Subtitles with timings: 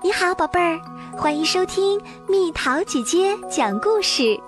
[0.00, 0.80] 你好，宝贝儿，
[1.16, 4.22] 欢迎收听蜜桃姐姐讲故事。《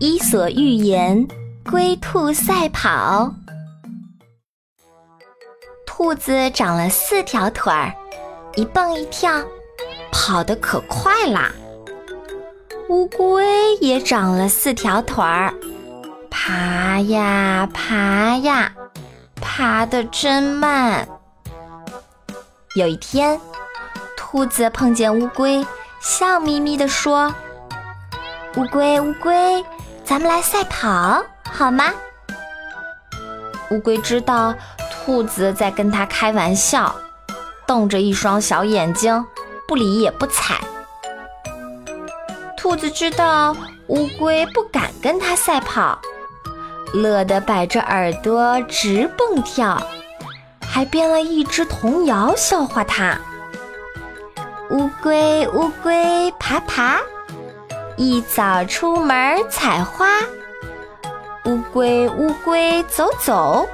[0.00, 1.28] 伊索寓言》：
[1.70, 3.30] 龟兔赛跑。
[5.84, 7.94] 兔子长了四条腿儿，
[8.54, 9.30] 一蹦一跳，
[10.10, 11.52] 跑得可快啦。
[12.88, 15.52] 乌龟也长了四条腿儿，
[16.30, 18.72] 爬呀爬呀，
[19.34, 21.06] 爬得真慢。
[22.76, 23.40] 有一天，
[24.18, 25.66] 兔子碰见乌龟，
[25.98, 27.34] 笑眯眯地说
[28.54, 29.64] ：“乌龟，乌龟，
[30.04, 31.90] 咱们来赛跑好吗？”
[33.72, 34.54] 乌龟知道
[34.92, 36.94] 兔子在跟它开玩笑，
[37.66, 39.24] 瞪着一双小眼睛，
[39.66, 40.60] 不理也不睬。
[42.58, 45.98] 兔子知道乌龟不敢跟它赛跑，
[46.92, 49.80] 乐得摆着耳朵直蹦跳。
[50.68, 53.18] 还编了一支童谣笑话他。
[54.70, 56.98] 乌龟乌龟爬爬，
[57.96, 60.20] 一早出门采花。
[61.44, 63.66] 乌龟乌龟走走，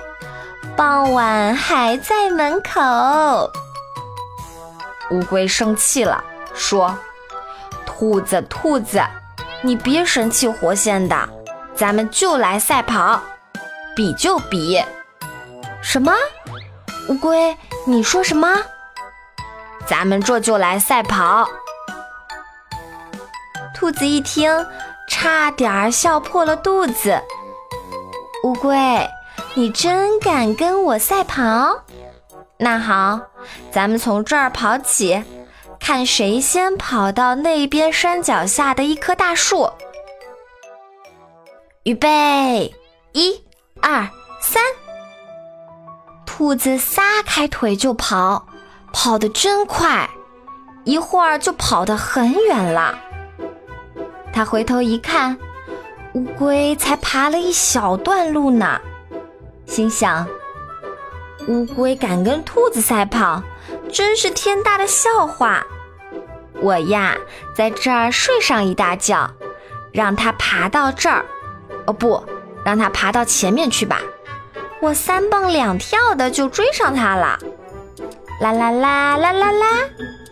[0.77, 3.51] 傍晚还在门口。
[5.11, 6.23] 乌龟生气了，
[6.55, 6.95] 说
[7.87, 9.03] ：“兔子兔子，
[9.62, 11.29] 你别神气活现的，
[11.75, 13.21] 咱们就来赛跑，
[13.97, 14.83] 比就比。”
[15.83, 16.12] 什么？
[17.08, 18.62] 乌龟，你说什么？
[19.86, 21.48] 咱们这就来赛跑。
[23.75, 24.67] 兔子一听，
[25.09, 27.20] 差点儿笑破了肚子。
[28.44, 28.77] 乌龟，
[29.55, 31.83] 你真敢跟我赛跑？
[32.59, 33.20] 那好，
[33.72, 35.22] 咱们从这儿跑起，
[35.81, 39.69] 看谁先跑到那边山脚下的一棵大树。
[41.83, 42.72] 预备，
[43.12, 43.44] 一、
[43.81, 44.09] 二、
[44.41, 44.62] 三。
[46.34, 48.47] 兔子撒开腿就跑，
[48.91, 50.08] 跑得真快，
[50.83, 52.98] 一会儿就跑得很远了。
[54.32, 55.37] 他回头一看，
[56.15, 58.81] 乌龟才爬了一小段路呢，
[59.66, 60.26] 心想：
[61.48, 63.42] 乌龟敢跟兔子赛跑，
[63.92, 65.62] 真是天大的笑话！
[66.62, 67.15] 我呀，
[67.54, 69.31] 在这儿睡上一大觉，
[69.92, 71.26] 让它爬到这儿，
[71.84, 72.25] 哦不，
[72.65, 74.00] 让它爬到前面去吧。
[74.82, 77.38] 我三蹦两跳的就追上它了，
[78.41, 79.66] 啦啦啦啦啦啦，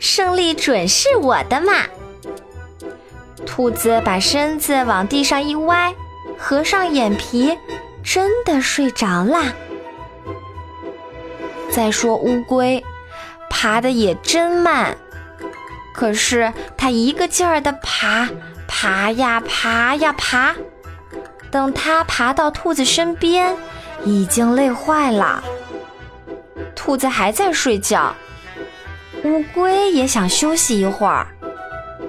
[0.01, 1.73] 胜利准是我的嘛！
[3.47, 5.95] 兔子把身子往地上一歪，
[6.37, 7.57] 合上眼皮，
[8.03, 9.53] 真的睡着啦。
[11.71, 12.85] 再说乌龟，
[13.49, 14.97] 爬的也真慢，
[15.95, 18.29] 可是它一个劲儿的爬，
[18.67, 20.57] 爬呀爬呀爬，
[21.53, 23.57] 等它爬到兔子身边。
[24.05, 25.43] 已经累坏了，
[26.75, 28.15] 兔子还在睡觉，
[29.25, 31.27] 乌龟也想休息一会儿，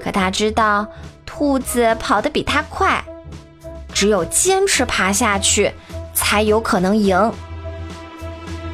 [0.01, 0.87] 可它知道
[1.25, 3.03] 兔子跑得比它快，
[3.93, 5.71] 只有坚持爬下去
[6.13, 7.31] 才有可能赢。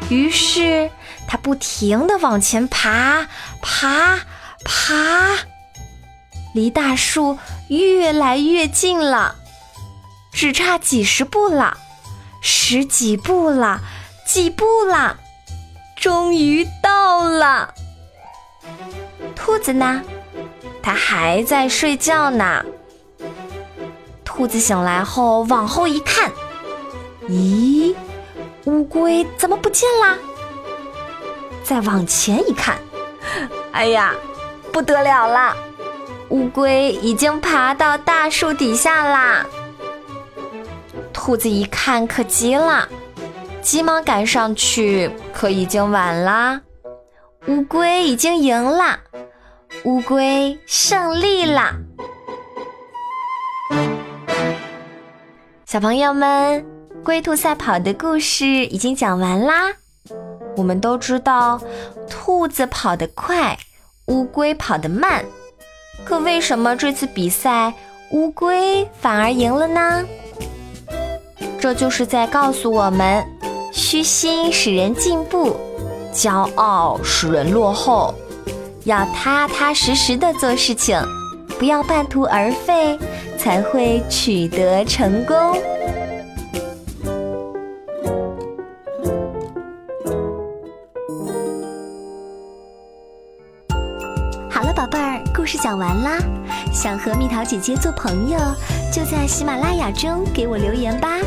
[0.09, 0.89] 于是
[1.27, 3.27] 它不停地往前爬，
[3.61, 4.19] 爬，
[4.63, 4.95] 爬，
[6.53, 9.35] 离大树越来越近了，
[10.31, 11.77] 只差几十步了。
[12.41, 13.81] 十几步了，
[14.25, 15.17] 几步了，
[15.95, 17.73] 终于到了。
[19.35, 20.01] 兔子呢？
[20.81, 22.63] 它还在睡觉呢。
[24.23, 26.31] 兔子醒来后往后一看，
[27.27, 27.95] 咦，
[28.65, 30.15] 乌龟怎么不见啦？
[31.63, 32.77] 再往前一看，
[33.71, 34.13] 哎呀，
[34.71, 35.57] 不得了了，
[36.29, 39.45] 乌龟已经爬到大树底下啦。
[41.27, 42.87] 兔子一看，可急了，
[43.61, 46.61] 急忙赶上去，可已经晚啦。
[47.47, 48.97] 乌龟已经赢了，
[49.83, 51.75] 乌龟胜利啦！
[55.65, 56.65] 小朋友们，
[57.03, 59.73] 龟兔赛跑的故事已经讲完啦。
[60.55, 61.59] 我们都知道，
[62.09, 63.57] 兔子跑得快，
[64.05, 65.25] 乌龟跑得慢。
[66.05, 67.73] 可为什么这次比赛
[68.11, 70.05] 乌龟反而赢了呢？
[71.59, 73.25] 这就是在告诉我们：
[73.73, 75.55] 虚心使人进步，
[76.13, 78.13] 骄傲使人落后。
[78.85, 80.97] 要踏踏实实的做事情，
[81.59, 82.97] 不要半途而废，
[83.37, 85.57] 才会取得成功。
[95.47, 96.19] 事讲完啦。
[96.73, 98.37] 想和蜜桃姐姐做朋友，
[98.91, 101.17] 就在喜马拉雅中给我留言吧。